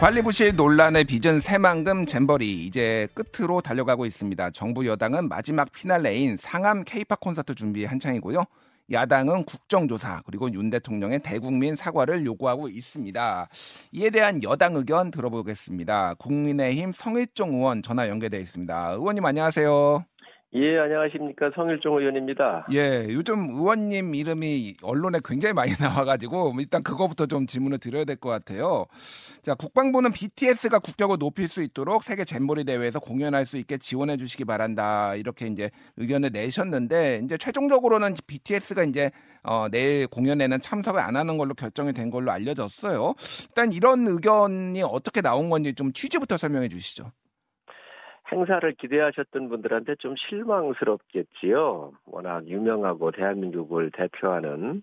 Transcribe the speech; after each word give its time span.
관리 0.00 0.22
부실 0.22 0.56
논란의 0.56 1.04
빚은 1.04 1.40
새만금 1.40 2.06
잼버리 2.06 2.64
이제 2.64 3.06
끝으로 3.12 3.60
달려가고 3.60 4.06
있습니다. 4.06 4.50
정부 4.52 4.86
여당은 4.86 5.28
마지막 5.28 5.70
피날레인 5.72 6.38
상암 6.38 6.84
케이팝 6.84 7.20
콘서트 7.20 7.54
준비 7.54 7.84
한창이고요. 7.84 8.42
야당은 8.90 9.44
국정조사 9.44 10.22
그리고 10.24 10.50
윤 10.54 10.70
대통령의 10.70 11.18
대국민 11.18 11.76
사과를 11.76 12.24
요구하고 12.24 12.70
있습니다. 12.70 13.48
이에 13.92 14.08
대한 14.08 14.42
여당 14.42 14.74
의견 14.74 15.10
들어보겠습니다. 15.10 16.14
국민의힘 16.14 16.92
성일종 16.92 17.56
의원 17.56 17.82
전화 17.82 18.08
연결되어 18.08 18.40
있습니다. 18.40 18.92
의원님 18.92 19.26
안녕하세요. 19.26 20.06
예, 20.52 20.78
안녕하십니까. 20.80 21.52
성일종 21.54 21.96
의원입니다. 22.00 22.66
예, 22.72 23.06
요즘 23.10 23.50
의원님 23.50 24.16
이름이 24.16 24.78
언론에 24.82 25.20
굉장히 25.24 25.52
많이 25.52 25.70
나와가지고 25.78 26.54
일단 26.58 26.82
그거부터 26.82 27.26
좀 27.26 27.46
질문을 27.46 27.78
드려야 27.78 28.04
될 28.04 28.16
것 28.16 28.30
같아요. 28.30 28.86
자, 29.42 29.54
국방부는 29.54 30.10
BTS가 30.10 30.80
국격을 30.80 31.18
높일 31.20 31.46
수 31.46 31.62
있도록 31.62 32.02
세계 32.02 32.24
잼버리 32.24 32.64
대회에서 32.64 32.98
공연할 32.98 33.46
수 33.46 33.58
있게 33.58 33.78
지원해 33.78 34.16
주시기 34.16 34.44
바란다. 34.44 35.14
이렇게 35.14 35.46
이제 35.46 35.70
의견을 35.98 36.30
내셨는데 36.32 37.20
이제 37.24 37.38
최종적으로는 37.38 38.14
BTS가 38.26 38.82
이제 38.82 39.12
어, 39.44 39.68
내일 39.70 40.08
공연에는 40.08 40.60
참석을 40.60 40.98
안 41.00 41.14
하는 41.16 41.38
걸로 41.38 41.54
결정이 41.54 41.92
된 41.92 42.10
걸로 42.10 42.32
알려졌어요. 42.32 43.14
일단 43.50 43.72
이런 43.72 44.08
의견이 44.08 44.82
어떻게 44.82 45.20
나온 45.20 45.48
건지 45.48 45.74
좀 45.74 45.92
취지부터 45.92 46.36
설명해 46.36 46.68
주시죠. 46.68 47.12
행사를 48.32 48.72
기대하셨던 48.72 49.48
분들한테 49.48 49.96
좀 49.96 50.14
실망스럽겠지요. 50.16 51.92
워낙 52.06 52.46
유명하고 52.46 53.10
대한민국을 53.10 53.90
대표하는 53.90 54.82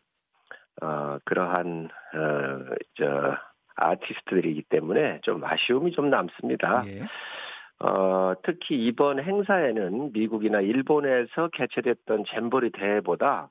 어, 0.82 1.18
그러한 1.24 1.90
어, 2.14 2.76
저 2.96 3.38
아티스트들이기 3.76 4.64
때문에 4.64 5.22
좀 5.22 5.44
아쉬움이 5.44 5.92
좀 5.92 6.10
남습니다. 6.10 6.84
예. 6.88 7.86
어, 7.86 8.34
특히 8.44 8.76
이번 8.86 9.24
행사에는 9.24 10.12
미국이나 10.14 10.62
일본에서 10.62 11.50
개최됐던 11.54 12.26
잼버리 12.26 12.72
대회보다 12.72 13.50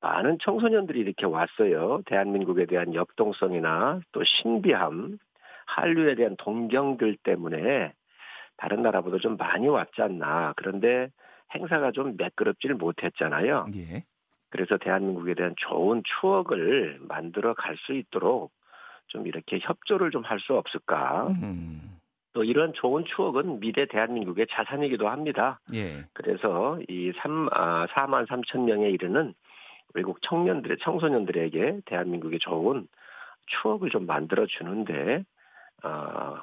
많은 0.00 0.38
청소년들이 0.40 1.00
이렇게 1.00 1.26
왔어요. 1.26 2.02
대한민국에 2.06 2.66
대한 2.66 2.94
역동성이나 2.94 4.00
또 4.12 4.24
신비함, 4.24 5.18
한류에 5.66 6.14
대한 6.14 6.36
동경들 6.36 7.16
때문에 7.22 7.92
다른 8.60 8.82
나라보다 8.82 9.16
좀 9.18 9.38
많이 9.38 9.68
왔지 9.68 10.02
않나. 10.02 10.52
그런데 10.56 11.08
행사가 11.54 11.92
좀 11.92 12.16
매끄럽지를 12.18 12.76
못했잖아요. 12.76 13.66
예. 13.74 14.04
그래서 14.50 14.76
대한민국에 14.76 15.34
대한 15.34 15.54
좋은 15.56 16.02
추억을 16.04 16.98
만들어 17.00 17.54
갈 17.54 17.76
수 17.78 17.94
있도록 17.94 18.52
좀 19.06 19.26
이렇게 19.26 19.58
협조를 19.60 20.10
좀 20.10 20.22
할 20.24 20.38
수 20.40 20.54
없을까. 20.56 21.28
음. 21.42 21.96
또 22.34 22.44
이런 22.44 22.72
좋은 22.74 23.04
추억은 23.06 23.60
미래 23.60 23.86
대한민국의 23.86 24.46
자산이기도 24.50 25.08
합니다. 25.08 25.58
예. 25.72 26.04
그래서 26.12 26.78
이 26.88 27.12
3, 27.16 27.48
아, 27.52 27.86
4만 27.86 28.28
3천 28.28 28.64
명에 28.64 28.90
이르는 28.90 29.32
외국 29.94 30.20
청년들의 30.22 30.76
청소년들에게 30.82 31.80
대한민국의 31.86 32.38
좋은 32.40 32.86
추억을 33.46 33.88
좀 33.90 34.06
만들어 34.06 34.46
주는데 34.46 35.24
어, 35.82 36.36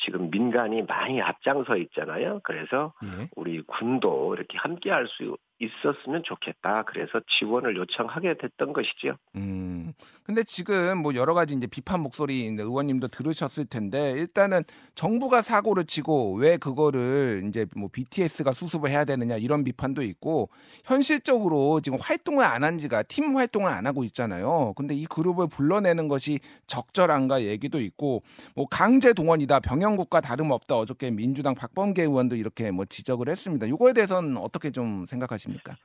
지금 0.00 0.30
민간이 0.30 0.82
많이 0.82 1.20
앞장서 1.20 1.76
있잖아요. 1.76 2.40
그래서 2.42 2.92
예. 3.04 3.28
우리 3.36 3.60
군도 3.62 4.34
이렇게 4.34 4.58
함께 4.58 4.90
할 4.90 5.06
수 5.06 5.36
있었으면 5.62 6.22
좋겠다. 6.24 6.84
그래서 6.84 7.20
지원을 7.38 7.76
요청하게 7.76 8.38
됐던 8.38 8.72
것이지요. 8.72 9.16
음. 9.36 9.92
근데 10.24 10.42
지금 10.42 10.98
뭐 10.98 11.14
여러 11.14 11.34
가지 11.34 11.54
이제 11.54 11.66
비판 11.66 12.00
목소리 12.00 12.46
의원님도 12.46 13.08
들으셨을 13.08 13.66
텐데 13.66 14.12
일단은 14.12 14.62
정부가 14.94 15.42
사고를 15.42 15.84
치고 15.84 16.36
왜 16.36 16.56
그거를 16.56 17.44
이제 17.48 17.66
뭐 17.76 17.88
BTS가 17.92 18.52
수습을 18.52 18.90
해야 18.90 19.04
되느냐 19.04 19.36
이런 19.36 19.62
비판도 19.64 20.02
있고 20.02 20.48
현실적으로 20.84 21.80
지금 21.80 21.98
활동을 22.00 22.44
안 22.44 22.62
한 22.62 22.78
지가 22.78 23.02
팀 23.02 23.36
활동을 23.36 23.70
안 23.72 23.86
하고 23.86 24.04
있잖아요. 24.04 24.72
근데 24.76 24.94
이 24.94 25.04
그룹을 25.06 25.48
불러내는 25.48 26.06
것이 26.08 26.38
적절한가 26.68 27.42
얘기도 27.42 27.80
있고 27.80 28.22
뭐 28.54 28.66
강제 28.70 29.12
동원이다 29.12 29.58
병영국과 29.60 30.20
다름없다 30.20 30.76
어저께 30.78 31.10
민주당 31.10 31.54
박범계 31.56 32.02
의원도 32.02 32.36
이렇게 32.36 32.70
뭐 32.70 32.84
지적을 32.84 33.28
했습니다. 33.28 33.66
이거에 33.66 33.92
대해서는 33.94 34.36
어떻게 34.36 34.70
좀 34.70 35.06
생각하십니까? 35.08 35.51
있습니까? 35.52 35.76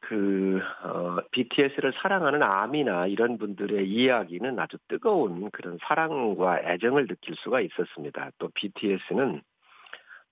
그 0.00 0.60
어, 0.84 1.18
BTS를 1.32 1.92
사랑하는 2.00 2.42
아미나 2.42 3.06
이런 3.06 3.36
분들의 3.36 3.86
이야기는 3.88 4.58
아주 4.58 4.78
뜨거운 4.88 5.50
그런 5.50 5.78
사랑과 5.82 6.60
애정을 6.60 7.06
느낄 7.08 7.34
수가 7.36 7.60
있었습니다. 7.60 8.30
또 8.38 8.48
BTS는 8.54 9.42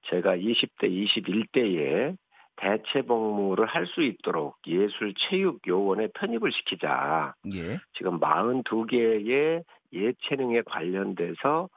제가 0.09 0.37
20대, 0.37 0.89
21대에 0.89 2.17
대체 2.57 3.03
복무를 3.03 3.67
할 3.67 3.87
수 3.87 4.03
있도록 4.03 4.57
예술 4.67 5.13
체육 5.15 5.61
요원에 5.67 6.09
편입을 6.15 6.53
시키자. 6.53 7.35
예. 7.55 7.79
지금 7.93 8.19
42개의 8.19 9.63
예체능에 9.93 10.63
관련돼서 10.63 11.69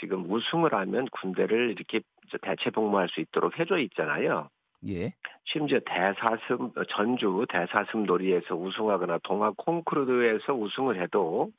지금 0.00 0.30
우승을 0.30 0.72
하면 0.72 1.06
군대를 1.12 1.70
이렇게 1.70 2.00
대체 2.40 2.70
복무할 2.70 3.08
수 3.10 3.20
있도록 3.20 3.58
해줘 3.58 3.76
있잖아요. 3.78 4.48
예. 4.88 5.12
심지어 5.44 5.80
대사습 5.84 6.72
전주 6.88 7.44
대사습 7.48 8.04
놀이에서 8.04 8.54
우승하거나 8.54 9.18
동아 9.22 9.56
콩쿠르에서 9.56 10.54
우승을 10.54 11.00
해도 11.00 11.50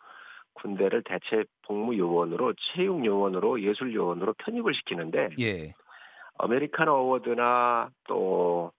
군대를 0.53 1.03
대체 1.03 1.43
복무 1.63 1.97
요원으로 1.97 2.53
체육 2.73 3.05
요원으로 3.05 3.61
예술 3.61 3.93
요원으로 3.93 4.33
편입을 4.33 4.73
시키는데 4.73 5.29
예. 5.39 5.73
American 6.37 6.87
Award나 6.87 7.89
또 8.07 8.71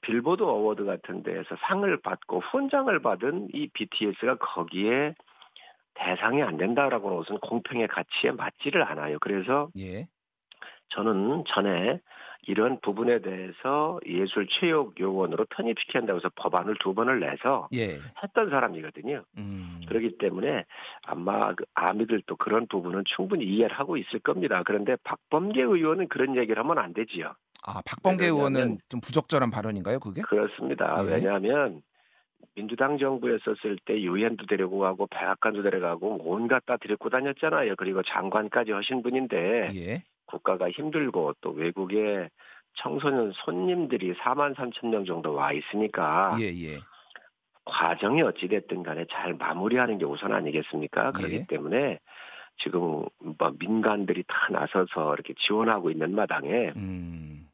Billboard 0.00 0.42
Award 0.42 0.84
같은 0.84 1.22
데에서 1.22 1.56
상을 1.60 1.96
받고 2.00 2.40
훈장을 2.40 2.98
받은 3.00 3.48
이 3.52 3.68
BTS가 3.68 4.36
거기에 4.36 5.14
대상이 5.94 6.42
안 6.42 6.56
된다라고는 6.56 7.18
우선 7.18 7.38
공평의 7.38 7.88
가치에 7.88 8.32
맞지를 8.32 8.82
않아요. 8.82 9.18
그래서 9.20 9.68
예. 9.78 10.06
저는 10.88 11.44
전에 11.46 12.00
이런 12.46 12.78
부분에 12.80 13.20
대해서 13.20 13.98
예술 14.06 14.46
체육 14.48 14.98
요원으로 15.00 15.46
편입시켜야 15.50 16.02
한다고 16.02 16.18
해서 16.18 16.30
법안을 16.36 16.76
두 16.80 16.94
번을 16.94 17.20
내서 17.20 17.68
예. 17.74 17.98
했던 18.22 18.50
사람이거든요. 18.50 19.24
음. 19.38 19.80
그렇기 19.88 20.18
때문에 20.18 20.64
아마 21.04 21.54
그 21.54 21.64
아미들도 21.74 22.36
그런 22.36 22.66
부분은 22.68 23.02
충분히 23.06 23.44
이해를 23.44 23.76
하고 23.76 23.96
있을 23.96 24.20
겁니다. 24.20 24.62
그런데 24.64 24.96
박범계 25.02 25.60
의원은 25.60 26.08
그런 26.08 26.36
얘기를 26.36 26.62
하면 26.62 26.78
안 26.78 26.94
되지요. 26.94 27.34
아, 27.64 27.82
박범계 27.84 28.26
의원은 28.26 28.78
좀 28.88 29.00
부적절한 29.00 29.50
발언인가요, 29.50 29.98
그게? 29.98 30.22
그렇습니다. 30.22 31.04
예. 31.04 31.14
왜냐하면 31.14 31.82
민주당 32.54 32.96
정부에 32.96 33.38
썼을 33.44 33.76
때 33.84 34.00
유엔도 34.00 34.46
데리고 34.46 34.78
가고 34.78 35.06
백악관도 35.08 35.62
데려가고 35.62 36.20
온갖 36.24 36.64
다 36.64 36.76
데리고 36.76 37.10
다녔잖아요. 37.10 37.74
그리고 37.76 38.02
장관까지 38.02 38.70
하신 38.70 39.02
분인데 39.02 39.72
예. 39.74 40.04
국가가 40.26 40.70
힘들고 40.70 41.34
또 41.40 41.50
외국에 41.50 42.28
청소년 42.74 43.32
손님들이 43.34 44.14
4만 44.14 44.54
3천 44.54 44.88
명 44.88 45.04
정도 45.04 45.32
와 45.32 45.52
있으니까 45.52 46.36
예, 46.40 46.44
예. 46.44 46.78
과정이 47.64 48.22
어찌 48.22 48.48
됐든 48.48 48.82
간에 48.82 49.06
잘 49.10 49.34
마무리하는 49.34 49.98
게 49.98 50.04
우선 50.04 50.32
아니겠습니까? 50.32 51.12
그렇기 51.12 51.34
예. 51.34 51.46
때문에 51.48 51.98
지금 52.58 53.04
뭐 53.18 53.52
민간들이 53.58 54.22
다 54.26 54.48
나서서 54.50 55.14
이렇게 55.14 55.34
지원하고 55.46 55.90
있는 55.90 56.14
마당에 56.14 56.72
음. 56.76 57.48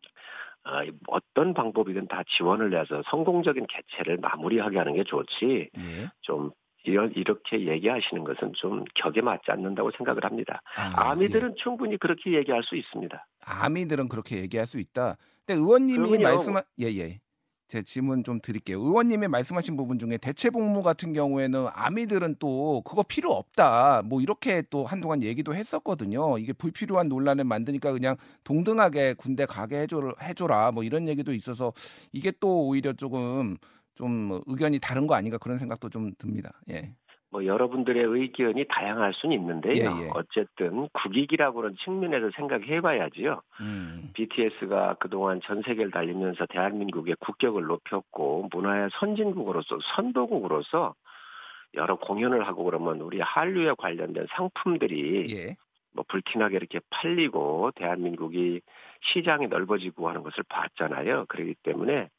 어, 0.65 0.81
어떤 1.09 1.55
방법이든 1.55 2.07
다 2.07 2.23
지원을 2.37 2.79
해서 2.79 3.03
성공적인 3.11 3.67
개최를 3.67 4.19
마무리하게 4.19 4.79
하는 4.79 4.95
게 4.95 5.03
좋지 5.05 5.71
예. 5.77 6.09
좀 6.21 6.51
이런 6.85 7.13
이렇게 7.15 7.67
얘기하시는 7.67 8.25
것은 8.25 8.53
좀 8.55 8.85
격에 8.95 9.21
맞지 9.21 9.51
않는다고 9.51 9.91
생각을 9.97 10.25
합니다. 10.25 10.61
아, 10.77 11.15
미들은 11.15 11.51
예. 11.51 11.55
충분히 11.63 11.97
그렇게 11.97 12.35
얘기할 12.35 12.63
수 12.65 12.77
있습니다. 12.77 13.27
아미들은 13.45 14.09
그렇게 14.09 14.39
얘기할 14.39 14.67
수 14.67 14.79
있다. 14.79 15.17
근데 15.47 15.61
의원님이 15.61 16.19
말씀한 16.19 16.63
예예. 16.81 16.99
예. 16.99 17.19
제 17.73 17.83
질문 17.83 18.23
좀 18.23 18.39
드릴게요. 18.39 18.79
의원님이 18.81 19.29
말씀하신 19.29 19.79
부분 19.79 19.99
중에 19.99 20.19
대체 20.19 20.51
복무 20.51 20.83
같은 20.83 21.15
경우에는 21.15 21.69
아미들은 21.73 22.37
또 22.39 22.83
그거 22.83 23.03
필요 23.03 23.33
없다. 23.33 24.03
뭐 24.05 24.21
이렇게 24.21 24.63
또 24.69 24.85
한동안 24.85 25.23
얘기도 25.23 25.55
했었거든요. 25.55 26.37
이게 26.37 26.53
불필요한 26.53 27.09
논란을 27.09 27.45
만드니까 27.45 27.93
그냥 27.93 28.17
동등하게 28.45 29.15
군대 29.15 29.47
가게 29.47 29.79
해줘, 29.79 30.13
해줘라. 30.21 30.73
뭐 30.73 30.85
이런 30.85 31.09
얘기도 31.09 31.33
있어서 31.33 31.73
이게 32.13 32.31
또 32.41 32.67
오히려 32.67 32.93
조금 32.93 33.57
좀 33.95 34.41
의견이 34.47 34.79
다른 34.81 35.07
거 35.07 35.15
아닌가 35.15 35.39
그런 35.39 35.59
생각도 35.59 35.89
좀 35.89 36.13
듭니다. 36.19 36.51
예. 36.71 36.93
뭐 37.33 37.47
여러분들의 37.47 38.05
의견이 38.05 38.67
다양할 38.69 39.15
수는 39.15 39.35
있는데요. 39.37 39.75
예, 39.75 40.05
예. 40.05 40.09
어쨌든 40.13 40.87
국익이라고는 40.93 41.77
측면에서 41.83 42.31
생각해 42.37 42.83
봐야지요. 42.83 43.41
음. 43.63 44.11
BTS가 44.13 44.97
그동안 45.01 45.41
전 45.43 45.63
세계를 45.63 45.91
달리면서 45.91 46.45
대한민국의 46.47 47.17
국격을 47.21 47.65
높였고 47.65 48.49
문화의 48.53 48.91
선진국으로서 49.01 49.79
선도국으로서 49.97 50.95
여러 51.75 51.97
공연을 51.97 52.47
하고 52.47 52.65
그러면 52.65 53.01
우리 53.01 53.19
한류에 53.21 53.73
관련된 53.79 54.27
상품들이 54.37 55.35
예. 55.35 55.57
뭐 55.95 56.05
불티나게 56.09 56.57
이렇게 56.57 56.81
팔리고 56.91 57.71
대한민국이 57.75 58.61
시장이 59.01 59.47
넓어지고 59.47 60.09
하는 60.11 60.23
것을 60.23 60.45
봤잖아요. 60.51 61.25
그렇기 61.29 61.55
때문에 61.63 62.11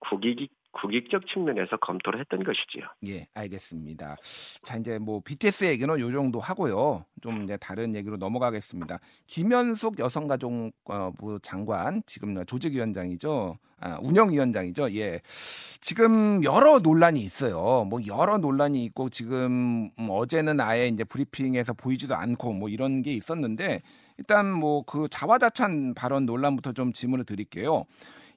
국익이 0.00 0.48
국익적 0.72 1.26
측면에서 1.26 1.76
검토를 1.78 2.20
했던 2.20 2.44
것이지요. 2.44 2.84
예, 3.06 3.26
알겠습니다. 3.34 4.16
자, 4.62 4.76
이제 4.76 4.98
뭐 4.98 5.20
BTS 5.24 5.64
얘기는 5.64 5.98
요 5.98 6.12
정도 6.12 6.40
하고요. 6.40 7.04
좀 7.20 7.42
이제 7.42 7.56
다른 7.56 7.94
얘기로 7.94 8.16
넘어가겠습니다. 8.16 8.98
김현숙 9.26 9.98
여성가족부 9.98 11.38
장관, 11.42 12.02
지금 12.06 12.44
조직위원장이죠. 12.44 13.58
아, 13.82 13.98
운영위원장이죠. 14.02 14.94
예. 14.94 15.20
지금 15.80 16.44
여러 16.44 16.78
논란이 16.80 17.20
있어요. 17.20 17.84
뭐 17.88 17.98
여러 18.06 18.36
논란이 18.38 18.84
있고 18.84 19.08
지금 19.08 19.90
음, 19.98 20.08
어제는 20.10 20.60
아예 20.60 20.86
이제 20.86 21.02
브리핑에서 21.02 21.72
보이지도 21.72 22.14
않고 22.14 22.52
뭐 22.52 22.68
이런 22.68 23.02
게 23.02 23.12
있었는데 23.12 23.80
일단 24.18 24.52
뭐 24.52 24.82
그 24.82 25.08
자화자찬 25.08 25.94
발언 25.94 26.26
논란부터 26.26 26.72
좀 26.72 26.92
질문을 26.92 27.24
드릴게요. 27.24 27.84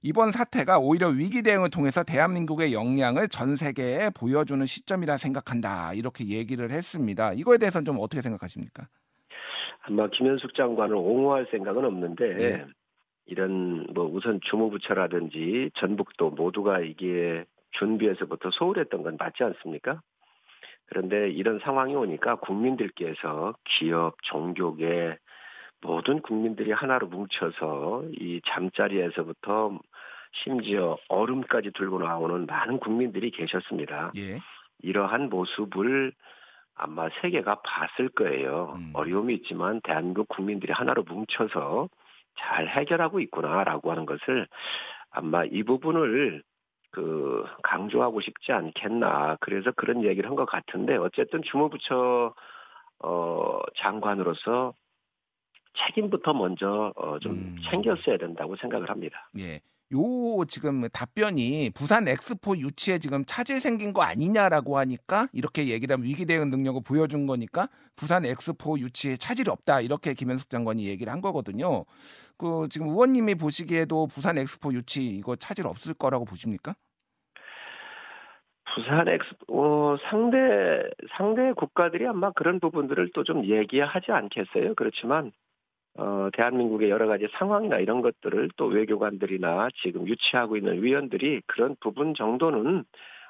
이번 0.05 0.31
사태가 0.31 0.79
오히려 0.79 1.07
위기 1.07 1.41
대응을 1.41 1.69
통해서 1.69 2.03
대한민국의 2.03 2.73
역량을 2.73 3.29
전 3.29 3.55
세계에 3.55 4.09
보여주는 4.09 4.63
시점이라 4.65 5.17
생각한다. 5.17 5.93
이렇게 5.93 6.27
얘기를 6.27 6.71
했습니다. 6.71 7.31
이거에 7.31 7.57
대해서는 7.57 7.85
좀 7.85 7.97
어떻게 8.01 8.21
생각하십니까? 8.21 8.87
아마 9.83 10.09
김현숙 10.09 10.55
장관을 10.55 10.95
옹호할 10.95 11.47
생각은 11.51 11.85
없는데 11.85 12.25
예. 12.41 12.65
이런 13.27 13.87
뭐 13.93 14.05
우선 14.05 14.41
주무부처라든지 14.43 15.71
전북도 15.75 16.31
모두가 16.31 16.81
이게 16.81 17.45
준비에서부터 17.71 18.51
소홀했던 18.51 19.03
건 19.03 19.15
맞지 19.17 19.41
않습니까? 19.41 20.01
그런데 20.87 21.31
이런 21.31 21.59
상황이 21.63 21.95
오니까 21.95 22.35
국민들께서 22.35 23.55
기업, 23.63 24.21
종교계 24.23 25.17
모든 25.81 26.21
국민들이 26.21 26.71
하나로 26.71 27.07
뭉쳐서 27.07 28.05
이 28.19 28.41
잠자리에서부터 28.47 29.79
심지어 30.33 30.97
얼음까지 31.09 31.71
들고 31.71 31.99
나오는 31.99 32.45
많은 32.45 32.79
국민들이 32.79 33.31
계셨습니다. 33.31 34.11
예. 34.17 34.39
이러한 34.81 35.29
모습을 35.29 36.13
아마 36.75 37.07
세계가 37.21 37.61
봤을 37.63 38.09
거예요. 38.09 38.73
음. 38.75 38.91
어려움이 38.93 39.35
있지만 39.35 39.79
대한민국 39.83 40.27
국민들이 40.27 40.73
하나로 40.73 41.03
뭉쳐서 41.03 41.87
잘 42.39 42.67
해결하고 42.67 43.19
있구나라고 43.21 43.91
하는 43.91 44.05
것을 44.07 44.47
아마 45.11 45.45
이 45.45 45.61
부분을 45.63 46.41
그 46.91 47.45
강조하고 47.63 48.21
싶지 48.21 48.51
않겠나. 48.51 49.37
그래서 49.39 49.71
그런 49.71 50.03
얘기를 50.03 50.29
한 50.29 50.35
것 50.35 50.45
같은데 50.45 50.95
어쨌든 50.97 51.41
주무부처 51.43 52.33
어 52.99 53.59
장관으로서 53.77 54.73
책임부터 55.75 56.33
먼저 56.33 56.91
어 56.95 57.17
좀 57.19 57.33
음. 57.33 57.55
챙겼어야 57.69 58.17
된다고 58.17 58.55
생각을 58.55 58.89
합니다. 58.89 59.29
예. 59.39 59.59
요 59.93 60.45
지금 60.47 60.87
답변이 60.89 61.69
부산 61.75 62.07
엑스포 62.07 62.57
유치에 62.57 62.97
지금 62.99 63.23
차질 63.25 63.59
생긴 63.59 63.93
거 63.93 64.01
아니냐라고 64.01 64.77
하니까 64.79 65.27
이렇게 65.33 65.67
얘기를 65.67 65.93
하면 65.93 66.05
위기 66.05 66.25
대응 66.25 66.49
능력을 66.49 66.81
보여준 66.83 67.27
거니까 67.27 67.69
부산 67.95 68.25
엑스포 68.25 68.79
유치에 68.79 69.17
차질이 69.17 69.49
없다 69.51 69.81
이렇게 69.81 70.13
김현숙 70.13 70.49
장관이 70.49 70.85
얘기를 70.87 71.11
한 71.13 71.21
거거든요. 71.21 71.85
그 72.37 72.67
지금 72.69 72.87
의원님이 72.89 73.35
보시기에도 73.35 74.07
부산 74.07 74.37
엑스포 74.37 74.73
유치 74.73 75.05
이거 75.05 75.35
차질 75.35 75.67
없을 75.67 75.93
거라고 75.93 76.25
보십니까? 76.25 76.73
부산 78.73 79.07
엑스포 79.07 79.45
어, 79.93 79.97
상대 80.09 80.37
상대 81.17 81.53
국가들이 81.53 82.07
아마 82.07 82.31
그런 82.31 82.59
부분들을 82.59 83.11
또 83.13 83.23
좀 83.23 83.45
얘기하지 83.45 84.11
않겠어요. 84.11 84.73
그렇지만 84.75 85.31
어, 85.95 86.29
대한민국의 86.33 86.89
여러 86.89 87.07
가지 87.07 87.27
상황이나 87.37 87.77
이런 87.77 88.01
것들을 88.01 88.49
또 88.57 88.65
외교관들이나 88.65 89.69
지금 89.81 90.07
유치하고 90.07 90.57
있는 90.57 90.81
위원들이 90.81 91.41
그런 91.45 91.75
부분 91.79 92.15
정도는 92.15 92.83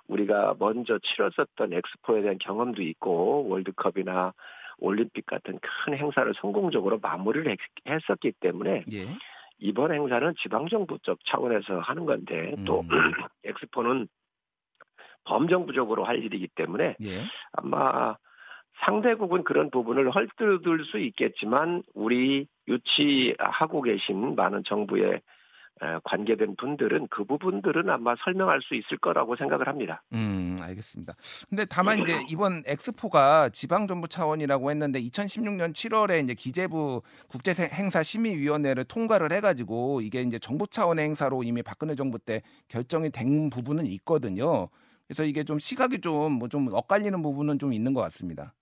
우리가 0.07 0.55
먼저 0.59 0.99
치렀었던 0.99 1.73
엑스포에 1.73 2.21
대한 2.21 2.37
경험도 2.37 2.81
있고 2.81 3.47
월드컵이나 3.49 4.33
올림픽 4.79 5.25
같은 5.25 5.59
큰 5.59 5.97
행사를 5.97 6.31
성공적으로 6.35 6.99
마무리를 6.99 7.49
했, 7.51 7.57
했었기 7.87 8.33
때문에 8.39 8.85
예. 8.91 9.05
이번 9.59 9.93
행사는 9.93 10.33
지방정부적 10.41 11.19
차원에서 11.25 11.79
하는 11.79 12.05
건데 12.05 12.55
또 12.65 12.81
음. 12.81 12.87
엑스포는 13.45 14.07
범정부적으로 15.25 16.03
할 16.03 16.21
일이기 16.23 16.47
때문에 16.49 16.95
예. 17.01 17.21
아마 17.53 18.15
상대국은 18.85 19.43
그런 19.43 19.69
부분을 19.69 20.11
헐뜯을 20.11 20.85
수 20.85 20.99
있겠지만 20.99 21.83
우리 21.93 22.47
유치하고 22.67 23.81
계신 23.81 24.35
많은 24.35 24.63
정부에 24.65 25.21
에, 25.81 25.99
관계된 26.03 26.55
분들은 26.55 27.07
그 27.09 27.23
부분들은 27.23 27.89
아마 27.89 28.15
설명할 28.23 28.61
수 28.61 28.75
있을 28.75 28.97
거라고 28.97 29.35
생각을 29.35 29.67
합니다. 29.67 30.03
음, 30.13 30.57
알겠습니다. 30.61 31.13
근데 31.49 31.65
다만 31.65 31.99
이제 31.99 32.19
이번 32.29 32.61
엑스포가 32.65 33.49
지방 33.49 33.87
정부 33.87 34.07
차원이라고 34.07 34.69
했는데 34.69 34.99
2016년 34.99 35.71
7월에 35.73 36.23
이제 36.23 36.35
기재부 36.35 37.01
국제 37.27 37.53
행사 37.73 38.03
심의 38.03 38.37
위원회를 38.37 38.83
통과를 38.83 39.31
해 39.31 39.41
가지고 39.41 40.01
이게 40.01 40.21
이제 40.21 40.37
정부 40.37 40.67
차원의 40.67 41.05
행사로 41.05 41.43
이미 41.43 41.63
박근혜 41.63 41.95
정부 41.95 42.19
때 42.19 42.43
결정이 42.67 43.09
된 43.09 43.49
부분은 43.49 43.87
있거든요. 43.87 44.69
그래서 45.07 45.23
이게 45.23 45.43
좀 45.43 45.59
시각이 45.59 46.01
좀 46.01 46.33
뭐좀 46.33 46.69
엇갈리는 46.71 47.21
부분은 47.21 47.59
좀 47.59 47.73
있는 47.73 47.93
것 47.93 48.01
같습니다. 48.01 48.53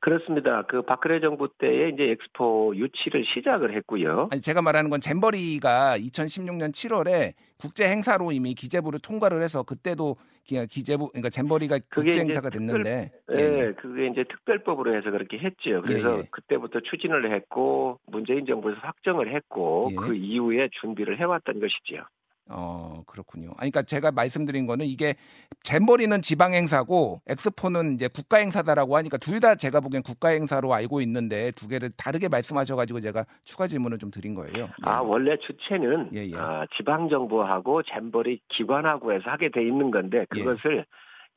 그렇습니다. 0.00 0.62
그 0.68 0.82
박근혜 0.82 1.20
정부 1.20 1.48
때에 1.58 1.88
이제 1.88 2.10
엑스포 2.10 2.72
유치를 2.76 3.24
시작을 3.24 3.74
했고요. 3.76 4.28
아니 4.30 4.40
제가 4.40 4.62
말하는 4.62 4.90
건 4.90 5.00
잼버리가 5.00 5.98
2016년 5.98 6.70
7월에 6.72 7.32
국제 7.58 7.86
행사로 7.88 8.30
이미 8.32 8.54
기재부를 8.54 9.00
통과를 9.00 9.42
해서 9.42 9.62
그때도 9.64 10.16
기- 10.44 10.64
기재부 10.66 11.08
그러니까 11.08 11.28
잼버리가 11.30 11.78
국제 11.92 12.20
행사가 12.20 12.48
됐는데 12.48 13.10
예, 13.32 13.36
예, 13.36 13.72
그게 13.72 14.06
이제 14.06 14.24
특별법으로 14.24 14.94
해서 14.96 15.10
그렇게 15.10 15.38
했죠. 15.38 15.82
그래서 15.82 16.14
예, 16.14 16.18
예. 16.20 16.28
그때부터 16.30 16.80
추진을 16.80 17.34
했고 17.34 17.98
문재인 18.06 18.46
정부에서 18.46 18.78
확정을 18.80 19.34
했고 19.34 19.88
예. 19.90 19.96
그 19.96 20.14
이후에 20.14 20.68
준비를 20.80 21.18
해왔던 21.18 21.60
것이지요. 21.60 22.04
어 22.50 23.02
그렇군요. 23.06 23.48
아니, 23.58 23.70
그러니까 23.70 23.82
제가 23.82 24.10
말씀드린 24.10 24.66
거는 24.66 24.86
이게 24.86 25.14
잼버리는 25.62 26.20
지방 26.22 26.54
행사고 26.54 27.20
엑스포는 27.26 27.94
이제 27.94 28.08
국가 28.08 28.38
행사다라고 28.38 28.96
하니까 28.96 29.16
둘 29.18 29.38
다 29.38 29.54
제가 29.54 29.80
보기엔 29.80 30.02
국가 30.02 30.30
행사로 30.30 30.72
알고 30.74 31.00
있는데 31.02 31.52
두 31.52 31.68
개를 31.68 31.90
다르게 31.96 32.28
말씀하셔가지고 32.28 33.00
제가 33.00 33.24
추가 33.44 33.66
질문을 33.68 33.98
좀 33.98 34.10
드린 34.10 34.34
거예요. 34.34 34.64
예. 34.64 34.68
아 34.82 35.00
원래 35.00 35.36
주체는 35.36 36.10
예, 36.14 36.26
예. 36.26 36.36
아, 36.36 36.66
지방 36.76 37.08
정부하고 37.08 37.82
잼버리 37.84 38.40
기관하고 38.48 39.12
해서 39.12 39.30
하게 39.30 39.50
돼 39.50 39.62
있는 39.62 39.90
건데 39.92 40.20
예. 40.20 40.24
그것을 40.40 40.86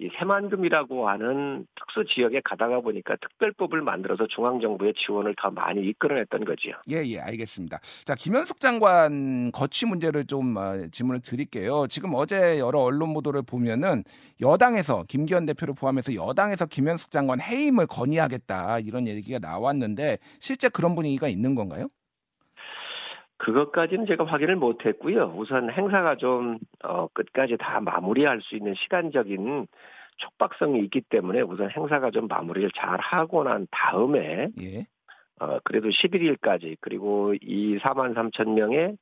이 0.01 0.09
새만금이라고 0.17 1.07
하는 1.07 1.67
특수 1.75 2.03
지역에 2.11 2.41
가다가 2.43 2.81
보니까 2.81 3.15
특별법을 3.17 3.83
만들어서 3.83 4.25
중앙 4.27 4.59
정부의 4.59 4.95
지원을 4.95 5.35
더 5.39 5.51
많이 5.51 5.81
이끌어냈던 5.81 6.43
거지요. 6.43 6.73
예, 6.89 7.03
예, 7.05 7.19
알겠습니다. 7.19 7.79
자, 8.03 8.15
김현숙 8.15 8.59
장관 8.59 9.51
거취 9.51 9.85
문제를 9.85 10.25
좀 10.25 10.57
어, 10.57 10.87
질문을 10.91 11.21
드릴게요. 11.21 11.85
지금 11.87 12.15
어제 12.15 12.57
여러 12.57 12.79
언론 12.79 13.13
보도를 13.13 13.43
보면은 13.43 14.03
여당에서 14.41 15.03
김기현 15.07 15.45
대표를 15.45 15.75
포함해서 15.75 16.15
여당에서 16.15 16.65
김현숙 16.65 17.11
장관 17.11 17.39
해임을 17.39 17.85
건의하겠다 17.85 18.79
이런 18.79 19.07
얘기가 19.07 19.37
나왔는데 19.37 20.17
실제 20.39 20.67
그런 20.67 20.95
분위기가 20.95 21.27
있는 21.27 21.53
건가요? 21.53 21.89
그것까지는 23.41 24.05
제가 24.05 24.23
확인을 24.23 24.55
못했고요. 24.55 25.33
우선 25.35 25.71
행사가 25.71 26.15
좀 26.15 26.59
어, 26.83 27.07
끝까지 27.07 27.57
다 27.57 27.79
마무리할 27.81 28.39
수 28.41 28.55
있는 28.55 28.75
시간적인 28.75 29.65
촉박성이 30.17 30.81
있기 30.81 31.01
때문에 31.01 31.41
우선 31.41 31.71
행사가 31.71 32.11
좀 32.11 32.27
마무리를 32.27 32.69
잘 32.75 32.99
하고 32.99 33.43
난 33.43 33.65
다음에 33.71 34.49
예. 34.61 34.85
어, 35.39 35.57
그래도 35.63 35.89
11일까지 35.89 36.77
그리고 36.81 37.33
이 37.33 37.79
4만 37.79 38.13
3천 38.13 38.53
명의 38.53 38.95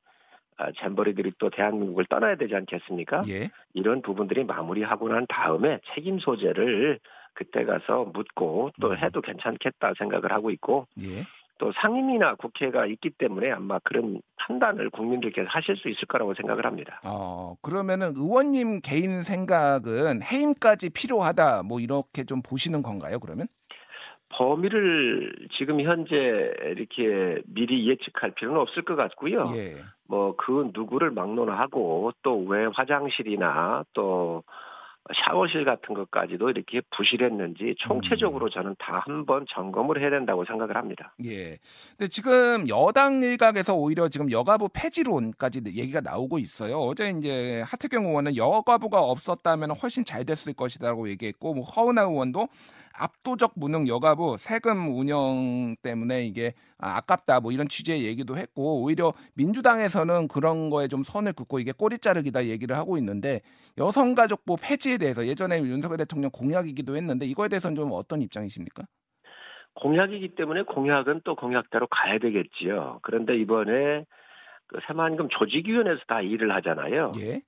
아, 0.55 0.71
잼버리들이 0.71 1.33
또 1.37 1.49
대한민국을 1.49 2.05
떠나야 2.05 2.35
되지 2.35 2.55
않겠습니까? 2.55 3.23
예. 3.29 3.49
이런 3.73 4.01
부분들이 4.01 4.45
마무리하고 4.45 5.09
난 5.09 5.25
다음에 5.27 5.79
책임 5.93 6.19
소재를 6.19 6.99
그때 7.33 7.65
가서 7.65 8.05
묻고 8.13 8.71
또 8.79 8.91
음. 8.91 8.97
해도 8.97 9.21
괜찮겠다 9.21 9.93
생각을 9.97 10.31
하고 10.31 10.49
있고 10.51 10.87
예. 11.01 11.25
또 11.59 11.71
상임이나 11.75 12.35
국회가 12.35 12.87
있기 12.87 13.11
때문에 13.11 13.51
아마 13.51 13.77
그런 13.83 14.21
판단을 14.37 14.89
국민들께서 14.89 15.47
하실 15.49 15.75
수 15.77 15.89
있을 15.89 16.07
거라고 16.07 16.33
생각을 16.33 16.65
합니다. 16.65 16.99
어, 17.05 17.55
그러면은 17.61 18.13
의원님 18.15 18.79
개인 18.81 19.21
생각은 19.21 20.23
해임까지 20.23 20.89
필요하다 20.89 21.63
뭐 21.63 21.79
이렇게 21.79 22.23
좀 22.23 22.41
보시는 22.41 22.81
건가요, 22.81 23.19
그러면? 23.19 23.47
범위를 24.29 25.33
지금 25.57 25.81
현재 25.81 26.51
이렇게 26.65 27.41
미리 27.47 27.87
예측할 27.89 28.31
필요는 28.31 28.59
없을 28.61 28.83
것 28.83 28.95
같고요. 28.95 29.43
예. 29.55 29.75
뭐그 30.07 30.71
누구를 30.73 31.11
막론하고 31.11 32.11
또 32.21 32.37
왜 32.37 32.67
화장실이나 32.73 33.83
또 33.93 34.43
샤워실 35.13 35.65
같은 35.65 35.95
것까지도 35.95 36.49
이렇게 36.49 36.81
부실했는지 36.91 37.75
총체적으로 37.79 38.45
음. 38.45 38.49
저는 38.49 38.75
다 38.77 39.01
한번 39.05 39.45
점검을 39.49 40.01
해야 40.01 40.09
된다고 40.09 40.45
생각을 40.45 40.75
합니다. 40.75 41.13
예. 41.25 41.57
근데 41.97 42.07
지금 42.09 42.67
여당 42.69 43.23
일각에서 43.23 43.75
오히려 43.75 44.07
지금 44.07 44.31
여가부 44.31 44.69
폐지론까지 44.73 45.61
얘기가 45.65 46.01
나오고 46.01 46.39
있어요. 46.39 46.79
어제 46.79 47.09
이제 47.17 47.63
하태경 47.65 48.05
의원은 48.05 48.37
여가부가 48.37 49.01
없었다면 49.01 49.71
훨씬 49.71 50.05
잘 50.05 50.25
됐을 50.25 50.53
것이다라고 50.53 51.09
얘기했고 51.09 51.53
뭐 51.53 51.63
허은하 51.63 52.03
의원도 52.03 52.47
압도적 52.99 53.53
무능 53.55 53.87
여가부 53.87 54.35
세금 54.37 54.97
운영 54.97 55.75
때문에 55.81 56.25
이게 56.25 56.53
아, 56.77 56.97
아깝다 56.97 57.39
뭐 57.39 57.51
이런 57.51 57.67
취지의 57.67 58.05
얘기도 58.05 58.37
했고 58.37 58.83
오히려 58.83 59.13
민주당에서는 59.35 60.27
그런 60.27 60.69
거에 60.69 60.87
좀 60.87 61.03
선을 61.03 61.33
긋고 61.33 61.59
이게 61.59 61.71
꼬리 61.71 61.97
자르기다 61.97 62.45
얘기를 62.45 62.75
하고 62.75 62.97
있는데 62.97 63.41
여성가족부 63.77 64.57
폐지에 64.61 64.97
대해서 64.97 65.25
예전에 65.25 65.59
윤석열 65.59 65.97
대통령 65.97 66.29
공약이기도 66.31 66.95
했는데 66.95 67.25
이거에 67.25 67.47
대해서는 67.47 67.75
좀 67.75 67.89
어떤 67.93 68.21
입장이십니까? 68.21 68.83
공약이기 69.75 70.35
때문에 70.35 70.63
공약은 70.63 71.21
또 71.23 71.35
공약대로 71.35 71.87
가야 71.87 72.19
되겠지요. 72.19 72.99
그런데 73.01 73.37
이번에 73.37 74.05
그 74.67 74.79
새만금 74.87 75.29
조직위원회에서 75.29 76.01
다 76.07 76.21
일을 76.21 76.53
하잖아요. 76.55 77.13
예. 77.19 77.41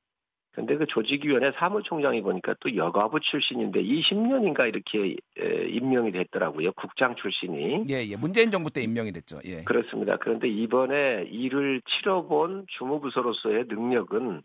근데 0.53 0.75
그 0.75 0.85
조직위원회 0.85 1.51
사무총장이 1.55 2.21
보니까 2.21 2.55
또 2.59 2.75
여가부 2.75 3.19
출신인데 3.21 3.81
20년인가 3.81 4.67
이렇게 4.67 5.15
에, 5.39 5.69
임명이 5.69 6.11
됐더라고요. 6.11 6.73
국장 6.73 7.15
출신이. 7.15 7.85
예, 7.89 8.05
예. 8.05 8.15
문재인 8.17 8.51
정부 8.51 8.69
때 8.69 8.81
임명이 8.81 9.13
됐죠. 9.13 9.39
예. 9.45 9.63
그렇습니다. 9.63 10.17
그런데 10.17 10.49
이번에 10.49 11.23
일을 11.31 11.81
치러본 11.85 12.65
주무부서로서의 12.67 13.65
능력은 13.69 14.41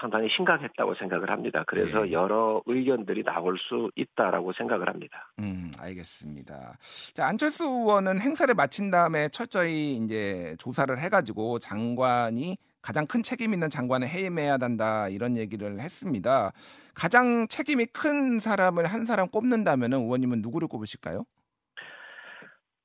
상당히 0.00 0.28
심각했다고 0.36 0.94
생각을 0.94 1.30
합니다. 1.30 1.64
그래서 1.66 2.06
예. 2.06 2.12
여러 2.12 2.62
의견들이 2.66 3.24
나올 3.24 3.58
수 3.58 3.90
있다라고 3.96 4.52
생각을 4.52 4.88
합니다. 4.88 5.32
음, 5.40 5.72
알겠습니다. 5.76 6.78
자, 7.14 7.26
안철수 7.26 7.64
의원은 7.64 8.20
행사를 8.20 8.52
마친 8.54 8.92
다음에 8.92 9.28
철저히 9.30 9.96
이제 9.96 10.54
조사를 10.60 10.96
해가지고 10.96 11.58
장관이 11.58 12.56
가장 12.82 13.06
큰 13.06 13.22
책임 13.22 13.52
있는 13.52 13.70
장관을 13.70 14.08
해임해야 14.08 14.56
한다 14.60 15.08
이런 15.08 15.36
얘기를 15.36 15.80
했습니다. 15.80 16.52
가장 16.94 17.46
책임이 17.48 17.86
큰 17.86 18.40
사람을 18.40 18.86
한 18.86 19.04
사람 19.04 19.28
꼽는다면 19.28 19.92
의원님은 19.92 20.42
누구를 20.42 20.68
꼽으실까요? 20.68 21.24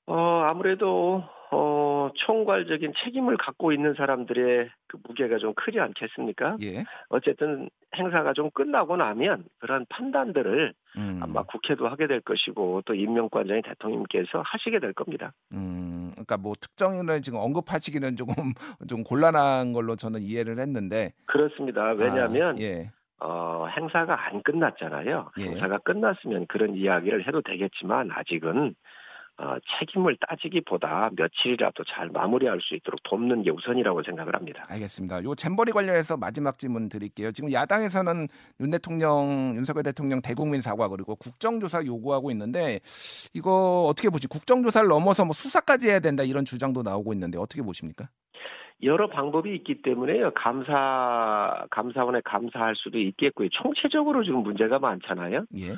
어, 0.06 0.16
아무래도 0.46 1.24
어, 1.54 2.10
총괄적인 2.16 2.94
책임을 3.04 3.38
갖고 3.38 3.72
있는 3.72 3.94
사람들의 3.94 4.70
그 4.88 4.98
무게가 5.08 5.38
좀 5.38 5.54
크지 5.54 5.80
않겠습니까? 5.80 6.58
예. 6.64 6.84
어쨌든 7.10 7.70
행사가 7.96 8.34
좀 8.34 8.50
끝나고 8.52 8.98
나면 8.98 9.46
그런 9.60 9.86
판단들을 9.90 10.74
음, 10.98 11.20
아마 11.22 11.44
국회도 11.44 11.88
하게 11.88 12.08
될 12.08 12.22
것이고 12.22 12.82
또 12.86 12.96
임명관장이 12.96 13.62
대통령님께서 13.62 14.42
하시게 14.44 14.80
될 14.80 14.94
겁니다. 14.94 15.32
음, 15.54 16.12
그러니까 16.14 16.38
뭐 16.38 16.54
특정인을 16.60 17.22
지금 17.22 17.40
언급하시기는 17.40 18.16
조금 18.16 18.34
좀 18.90 19.04
곤란한 19.04 19.74
걸로 19.74 19.96
저는 19.96 20.22
이해를 20.22 20.60
했는데. 20.60 21.14
그렇습니다. 21.26 21.92
왜냐하면 21.92 22.56
아, 22.56 22.62
예, 22.62 22.92
어, 23.20 23.68
행사가 23.78 24.28
안 24.28 24.42
끝났잖아요. 24.42 25.32
예. 25.40 25.44
행사가 25.44 25.78
끝났으면 25.80 26.48
그런 26.48 26.76
이야기를 26.76 27.28
해도 27.28 27.42
되겠지만 27.42 28.10
아직은 28.12 28.76
어, 29.38 29.56
책임을 29.80 30.16
따지기보다 30.28 31.10
며칠이라도 31.16 31.84
잘 31.86 32.10
마무리할 32.10 32.60
수 32.62 32.76
있도록 32.76 33.02
돕는 33.04 33.42
게 33.44 33.50
우선이라고 33.50 34.04
생각을 34.04 34.36
합니다. 34.36 34.64
알겠습니다. 34.70 35.24
요 35.24 35.34
잼버리 35.34 35.72
관련해서 35.72 36.18
마지막 36.18 36.60
질문 36.60 36.88
드릴게요. 36.88 37.32
지금 37.32 37.52
야당에서는 37.52 38.28
윤 38.60 38.70
대통령, 38.70 39.54
윤석열 39.56 39.84
대통령 39.84 40.22
대국민 40.22 40.62
사과 40.62 40.88
그리고 40.88 41.16
국정조사 41.16 41.84
요구하고 41.86 42.30
있는데 42.32 42.80
이거 43.34 43.86
어떻게 43.90 44.10
보시? 44.10 44.28
국정조사를 44.28 44.88
넘어서 44.88 45.26
뭐 45.26 45.34
수사까지 45.34 45.90
해야 45.90 46.00
된다 46.00 46.24
이런 46.24 46.46
주장도 46.46 46.84
나오고 46.84 47.14
있는데 47.14 47.40
어떻게 47.40 47.64
보십니까? 47.64 48.10
여러 48.84 49.08
방법이 49.08 49.56
있기 49.56 49.82
때문에요. 49.82 50.32
감사 50.34 51.66
감사원에 51.72 52.22
감사할 52.26 52.76
수도 52.76 53.00
있겠고요. 53.00 53.50
총체적으로 53.50 54.24
지금 54.24 54.40
문제가 54.44 54.78
많잖아요. 54.80 55.46
예, 55.58 55.70
왜 55.70 55.78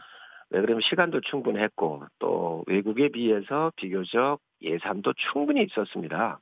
그러면 0.62 0.82
시간도 0.82 1.22
충분했고 1.22 2.04
또 2.20 2.64
외국에 2.68 3.10
비해서 3.10 3.72
비교적 3.76 4.40
예산도 4.62 5.14
충분히 5.32 5.64
있었습니다. 5.64 6.40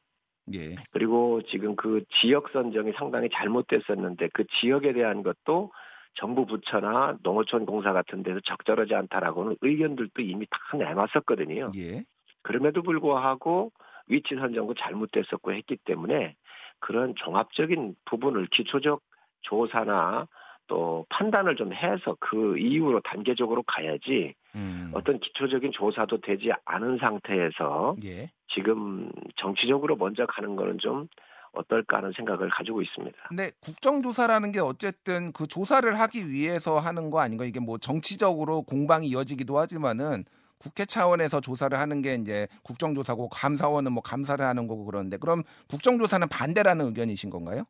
예, 0.54 0.76
그리고 0.92 1.42
지금 1.44 1.76
그 1.76 2.04
지역 2.22 2.50
선정이 2.50 2.92
상당히 2.98 3.30
잘못됐었는데 3.32 4.30
그 4.34 4.44
지역에 4.60 4.94
대한 4.94 5.24
것도 5.24 5.72
정부 6.16 6.46
부처나 6.46 7.18
농어촌 7.24 7.66
공사 7.66 7.94
같은 7.94 8.24
데서 8.24 8.40
적절하지 8.42 8.94
않다라고는 8.94 9.58
의견들도 9.62 10.22
이미 10.22 10.46
다 10.48 10.78
내놨었거든요. 10.78 11.72
예, 11.78 12.04
그럼에도 12.42 12.82
불구하고 12.84 13.72
위치 14.08 14.36
선정도 14.36 14.74
잘못됐었고 14.74 15.54
했기 15.54 15.78
때문에 15.78 16.36
그런 16.80 17.16
종합적인 17.16 17.96
부분을 18.06 18.48
기초적 18.48 19.02
조사나 19.42 20.28
또 20.68 21.06
판단을 21.10 21.56
좀 21.56 21.74
해서 21.74 22.16
그 22.20 22.58
이후로 22.58 23.02
단계적으로 23.02 23.64
가야지 23.64 24.34
음, 24.56 24.92
어떤 24.94 25.20
기초적인 25.20 25.72
조사도 25.72 26.22
되지 26.22 26.52
않은 26.66 26.98
상태에서 27.00 27.96
예. 28.06 28.32
지금 28.54 29.12
정치적으로 29.36 29.96
먼저 29.96 30.26
가는 30.26 30.56
거는 30.56 30.78
좀 30.80 31.08
어떨까 31.54 31.98
하는 31.98 32.12
생각을 32.16 32.50
가지고 32.50 32.82
있습니다. 32.82 33.18
근데 33.28 33.52
국정조사라는 33.62 34.52
게 34.52 34.60
어쨌든 34.60 35.32
그 35.32 35.48
조사를 35.48 36.00
하기 36.00 36.30
위해서 36.30 36.80
하는 36.80 37.12
거 37.12 37.20
아닌가? 37.20 37.46
이게 37.46 37.60
뭐 37.60 37.78
정치적으로 37.78 38.64
공방이 38.64 39.08
이어지기도 39.08 39.60
하지만은 39.60 40.26
국회 40.64 40.86
차원에서 40.86 41.42
조사를 41.42 41.78
하는 41.78 42.02
게 42.02 42.16
이제 42.16 42.48
국정조사고 42.64 43.28
감사원은 43.28 43.92
뭐 43.92 44.02
감사를 44.02 44.44
하는 44.44 44.68
거고 44.68 44.86
그런데 44.86 45.18
그럼 45.18 45.44
국정조사는 45.70 46.30
반대라는 46.30 46.86
의견이신 46.86 47.30
건가요? 47.30 47.64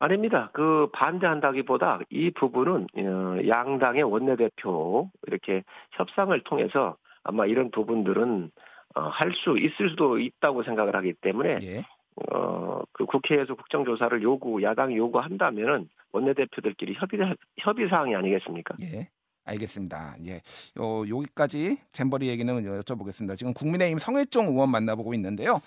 아닙니다. 0.00 0.50
그 0.52 0.88
반대한다기보다 0.92 2.00
이 2.10 2.30
부분은 2.32 2.86
어, 2.96 3.38
양당의 3.46 4.02
원내대표 4.02 5.10
이렇게 5.28 5.62
협상을 5.92 6.38
통해서 6.42 6.96
아마 7.22 7.46
이런 7.46 7.70
부분들은 7.70 8.50
어, 8.96 9.00
할수 9.00 9.56
있을 9.58 9.90
수도 9.90 10.18
있다고 10.18 10.64
생각을 10.64 10.96
하기 10.96 11.14
때문에 11.20 11.58
예. 11.62 11.84
어, 12.32 12.82
그 12.92 13.06
국회에서 13.06 13.54
국정조사를 13.54 14.22
요구, 14.22 14.62
야당이 14.62 14.96
요구한다면은 14.96 15.88
원내대표들끼리 16.12 16.94
협의, 16.94 17.20
협의 17.58 17.88
사항이 17.88 18.14
아니겠습니까? 18.14 18.74
예. 18.82 19.08
알겠습니다. 19.44 20.16
예. 20.26 20.40
요, 20.78 21.08
여기까지 21.08 21.78
잼버리 21.92 22.28
얘기는 22.28 22.80
여쭤보겠습니다. 22.80 23.36
지금 23.36 23.52
국민의힘 23.54 23.98
성일종 23.98 24.48
의원 24.48 24.70
만나보고 24.70 25.14
있는데요. 25.14 25.60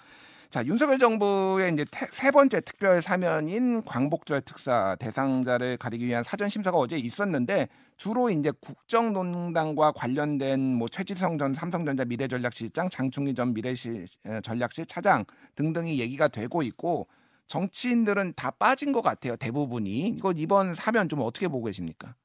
자, 0.49 0.65
윤석열 0.65 0.97
정부의 0.97 1.73
이제 1.73 1.85
태- 1.91 2.07
세 2.09 2.31
번째 2.31 2.61
특별 2.61 3.01
사면인 3.01 3.83
광복절 3.83 4.41
특사 4.41 4.95
대상자를 4.97 5.75
가리기 5.75 6.05
위한 6.07 6.23
사전 6.23 6.47
심사가 6.47 6.77
어제 6.77 6.95
있었는데 6.95 7.67
주로 7.97 8.29
이제 8.29 8.51
국정농단과 8.61 9.91
관련된 9.91 10.59
뭐 10.75 10.87
최지성 10.87 11.37
전 11.37 11.53
삼성전자 11.53 12.05
미래전략실장, 12.05 12.89
장충기 12.89 13.33
전 13.33 13.53
미래전략실 13.53 14.85
차장 14.85 15.25
등등이 15.55 15.99
얘기가 15.99 16.29
되고 16.29 16.61
있고 16.61 17.07
정치인들은 17.47 18.33
다 18.35 18.51
빠진 18.51 18.91
것 18.93 19.01
같아요. 19.01 19.35
대부분이. 19.35 20.07
이거 20.09 20.31
이번 20.35 20.75
사면 20.75 21.09
좀 21.09 21.19
어떻게 21.21 21.47
보고 21.49 21.65
계십니까? 21.65 22.15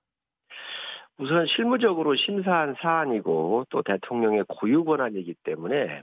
우선 1.19 1.47
실무적으로 1.47 2.17
심사한 2.17 2.75
사안이고 2.81 3.67
또 3.71 3.83
대통령의 3.83 4.45
고유 4.49 4.85
권한이기 4.85 5.35
때문에 5.45 6.03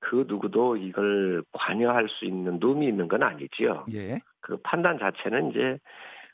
그 0.00 0.24
누구도 0.26 0.76
이걸 0.76 1.42
관여할 1.52 2.08
수 2.08 2.24
있는 2.24 2.58
놈이 2.58 2.86
있는 2.86 3.08
건 3.08 3.22
아니지요. 3.22 3.86
예. 3.94 4.18
그 4.40 4.56
판단 4.62 4.98
자체는 4.98 5.50
이제 5.50 5.78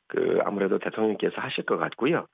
그 0.09 0.41
아무래도 0.45 0.79
대통령께서 0.79 1.41
하실 1.41 1.65
것 1.65 1.77
같고요. 1.77 2.27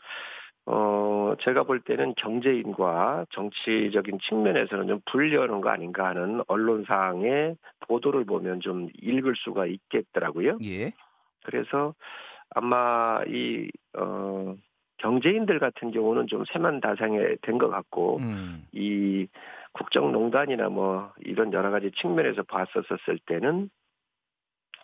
어, 0.66 1.34
제가 1.40 1.64
볼 1.64 1.80
때는 1.80 2.14
경제인과 2.16 3.26
정치적인 3.30 4.18
측면에서는 4.20 4.86
좀 4.86 5.00
분리하는 5.10 5.60
거 5.60 5.68
아닌가 5.68 6.06
하는 6.06 6.40
언론상의 6.46 7.56
보도를 7.80 8.24
보면 8.24 8.60
좀 8.60 8.88
읽을 9.02 9.34
수가 9.36 9.66
있겠더라고요. 9.66 10.58
예. 10.64 10.92
그래서 11.44 11.94
아마 12.50 13.22
이, 13.26 13.68
어, 13.98 14.54
경제인들 14.98 15.58
같은 15.58 15.90
경우는 15.90 16.26
좀 16.28 16.44
세만다생에 16.52 17.36
된것 17.42 17.70
같고, 17.70 18.18
음. 18.18 18.66
이 18.72 19.26
국정농단이나 19.72 20.68
뭐 20.68 21.12
이런 21.20 21.52
여러 21.52 21.70
가지 21.70 21.90
측면에서 22.00 22.42
봤었을 22.44 23.18
때는 23.26 23.70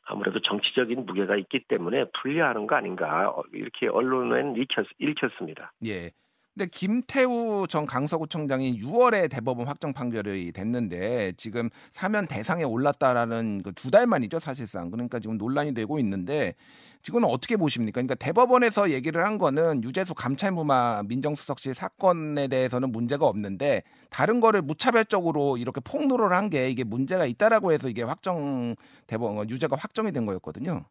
아무래도 0.04 0.40
정치적인 0.40 1.06
무게가 1.06 1.36
있기 1.36 1.64
때문에 1.68 2.06
분리하는 2.20 2.66
거 2.66 2.74
아닌가 2.74 3.30
어, 3.30 3.42
이렇게 3.52 3.86
언론은 3.86 4.56
읽혔, 4.56 4.84
읽혔습니다. 4.98 5.72
예. 5.86 6.10
근데 6.54 6.68
김태우 6.72 7.66
전 7.68 7.86
강서구청장이 7.86 8.80
6월에 8.82 9.30
대법원 9.30 9.68
확정 9.68 9.92
판결이 9.92 10.50
됐는데 10.52 11.32
지금 11.36 11.70
사면 11.92 12.26
대상에 12.26 12.64
올랐다라는 12.64 13.62
그 13.62 13.72
두 13.72 13.90
달 13.90 14.06
만이죠 14.06 14.40
사실상 14.40 14.90
그러니까 14.90 15.20
지금 15.20 15.38
논란이 15.38 15.74
되고 15.74 15.98
있는데 16.00 16.54
지금은 17.02 17.28
어떻게 17.28 17.56
보십니까? 17.56 17.94
그러니까 18.02 18.14
대법원에서 18.16 18.90
얘기를 18.90 19.24
한 19.24 19.38
거는 19.38 19.82
유재수 19.84 20.14
감찰무마 20.14 21.02
민정수석실 21.06 21.72
사건에 21.72 22.48
대해서는 22.48 22.90
문제가 22.92 23.26
없는데 23.26 23.82
다른 24.10 24.40
거를 24.40 24.60
무차별적으로 24.60 25.56
이렇게 25.56 25.80
폭로를 25.80 26.32
한 26.36 26.50
게 26.50 26.68
이게 26.68 26.82
문제가 26.84 27.26
있다라고 27.26 27.70
해서 27.72 27.88
이게 27.88 28.02
확정 28.02 28.74
대법원 29.06 29.48
유죄가 29.48 29.76
확정이 29.76 30.10
된 30.10 30.26
거였거든요. 30.26 30.84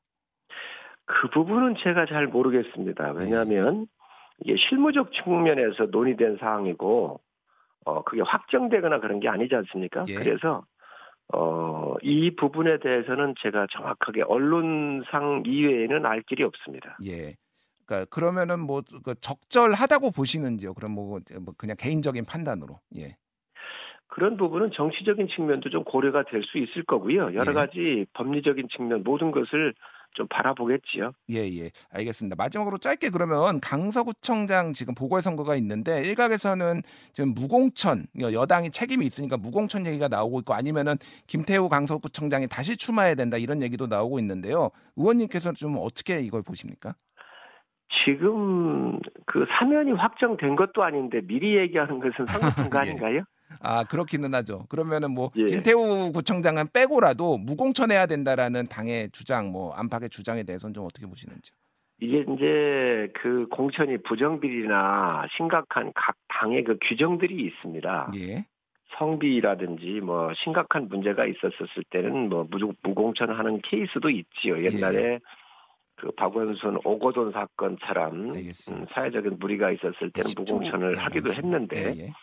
그 1.05 1.29
부분은 1.33 1.75
제가 1.83 2.05
잘 2.07 2.27
모르겠습니다. 2.27 3.11
왜냐하면 3.11 3.87
이게 4.43 4.55
실무적 4.57 5.11
측면에서 5.13 5.85
논의된 5.91 6.37
사항이고 6.39 7.19
어 7.85 8.03
그게 8.03 8.21
확정되거나 8.21 8.99
그런 8.99 9.19
게 9.19 9.27
아니지 9.29 9.55
않습니까? 9.55 10.05
예. 10.07 10.15
그래서 10.15 10.65
어, 11.33 11.95
이 12.01 12.35
부분에 12.35 12.79
대해서는 12.79 13.35
제가 13.39 13.67
정확하게 13.71 14.23
언론상 14.23 15.43
이외에는 15.45 16.05
알 16.05 16.21
길이 16.23 16.43
없습니다. 16.43 16.97
예. 17.05 17.35
그러니까 17.85 18.09
그러면은 18.09 18.59
뭐그 18.61 19.15
적절하다고 19.21 20.11
보시는지요? 20.11 20.73
그럼 20.73 20.93
뭐, 20.93 21.19
뭐 21.41 21.53
그냥 21.57 21.75
개인적인 21.79 22.25
판단으로. 22.25 22.79
예. 22.97 23.15
그런 24.07 24.37
부분은 24.37 24.71
정치적인 24.71 25.27
측면도 25.27 25.69
좀 25.69 25.83
고려가 25.83 26.23
될 26.23 26.43
수 26.43 26.57
있을 26.57 26.83
거고요. 26.83 27.35
여러 27.35 27.51
예. 27.51 27.53
가지 27.53 28.05
법리적인 28.13 28.67
측면 28.69 29.03
모든 29.03 29.29
것을 29.31 29.73
좀 30.13 30.27
바라보겠지요. 30.29 31.11
예, 31.31 31.37
예. 31.37 31.71
알겠습니다. 31.91 32.35
마지막으로 32.35 32.77
짧게 32.77 33.09
그러면 33.09 33.59
강서구청장 33.59 34.73
지금 34.73 34.95
보궐선거가 34.95 35.55
있는데 35.55 36.01
일각에서는 36.01 36.81
지금 37.13 37.33
무공천 37.33 38.07
여당이 38.19 38.71
책임이 38.71 39.05
있으니까 39.05 39.37
무공천 39.37 39.85
얘기가 39.85 40.07
나오고 40.07 40.39
있고 40.39 40.53
아니면은 40.53 40.95
김태우 41.27 41.69
강서구청장이 41.69 42.47
다시 42.47 42.75
출마해야 42.75 43.15
된다 43.15 43.37
이런 43.37 43.61
얘기도 43.61 43.87
나오고 43.87 44.19
있는데요. 44.19 44.71
의원님께서 44.95 45.53
좀 45.53 45.77
어떻게 45.79 46.19
이걸 46.21 46.41
보십니까? 46.41 46.95
지금 48.05 48.99
그 49.25 49.45
사면이 49.51 49.93
확정된 49.93 50.55
것도 50.55 50.83
아닌데 50.83 51.21
미리 51.21 51.57
얘기하는 51.57 51.99
것은 51.99 52.25
상급한 52.67 52.69
거 52.69 52.77
예. 52.77 52.81
아닌가요? 52.81 53.23
아 53.61 53.83
그렇기는 53.83 54.33
하죠. 54.35 54.65
그러면은 54.69 55.11
뭐 55.11 55.31
예. 55.35 55.45
김태우 55.45 56.11
구청장은 56.11 56.69
빼고라도 56.73 57.37
무공천해야 57.37 58.05
된다라는 58.05 58.65
당의 58.65 59.09
주장, 59.11 59.51
뭐 59.51 59.73
안팎의 59.73 60.09
주장에 60.09 60.43
대해서는 60.43 60.73
좀 60.73 60.85
어떻게 60.85 61.05
보시는지. 61.05 61.51
이게 62.01 62.19
이제 62.19 63.11
그 63.15 63.47
공천이 63.49 63.97
부정비리나 64.03 65.27
심각한 65.35 65.91
각 65.93 66.15
당의 66.29 66.63
그 66.63 66.77
규정들이 66.81 67.35
있습니다. 67.35 68.11
예. 68.15 68.45
성비라든지 68.97 69.99
뭐 70.01 70.33
심각한 70.43 70.87
문제가 70.87 71.25
있었을 71.25 71.83
때는 71.89 72.29
뭐 72.29 72.47
무공천하는 72.81 73.61
케이스도 73.61 74.09
있지요. 74.09 74.63
옛날에 74.63 75.13
예. 75.13 75.19
그 75.97 76.11
박원순 76.11 76.79
오거돈 76.83 77.33
사건처럼 77.33 78.31
음, 78.33 78.85
사회적인 78.93 79.37
무리가 79.37 79.71
있었을 79.71 80.11
때는 80.11 80.31
무공천을 80.37 80.97
하기도 80.97 81.33
했는데 81.33 81.93
예, 81.93 82.05
예. 82.05 82.13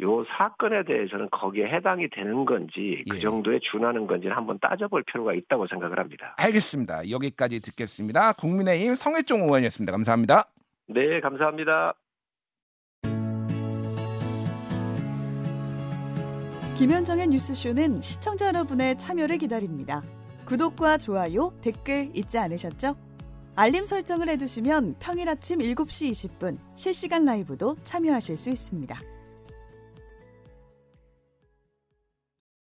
요 0.00 0.24
사건에 0.36 0.84
대해서는 0.84 1.28
거기에 1.30 1.66
해당이 1.66 2.08
되는 2.10 2.44
건지 2.44 3.02
그 3.10 3.16
예. 3.16 3.20
정도에 3.20 3.58
준하는 3.60 4.06
건지는 4.06 4.36
한번 4.36 4.58
따져볼 4.60 5.02
필요가 5.04 5.34
있다고 5.34 5.66
생각을 5.66 5.98
합니다. 5.98 6.34
알겠습니다. 6.36 7.10
여기까지 7.10 7.60
듣겠습니다. 7.60 8.32
국민의힘 8.34 8.94
성혜종 8.94 9.42
의원이었습니다. 9.42 9.90
감사합니다. 9.92 10.44
네, 10.86 11.20
감사합니다. 11.20 11.94
김현정의 16.78 17.26
뉴스쇼는 17.26 18.00
시청자 18.00 18.46
여러분의 18.46 18.96
참여를 18.98 19.38
기다립니다. 19.38 20.00
구독과 20.46 20.98
좋아요, 20.98 21.52
댓글 21.60 22.08
잊지 22.14 22.38
않으셨죠? 22.38 22.96
알림 23.56 23.84
설정을 23.84 24.28
해두시면 24.28 24.94
평일 25.00 25.28
아침 25.28 25.58
7시 25.58 26.12
20분 26.12 26.58
실시간 26.76 27.24
라이브도 27.24 27.74
참여하실 27.82 28.36
수 28.36 28.50
있습니다. 28.50 28.94